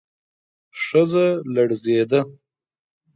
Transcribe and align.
ښځه 0.83 1.25
لړزېده. 1.53 2.21